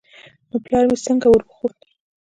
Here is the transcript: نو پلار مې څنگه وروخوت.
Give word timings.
نو 0.49 0.57
پلار 0.65 0.83
مې 0.89 0.97
څنگه 1.05 1.27
وروخوت. 1.29 1.77